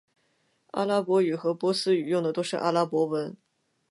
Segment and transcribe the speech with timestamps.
[0.71, 3.37] 阿拉伯语和波斯语用的都是阿拉伯文。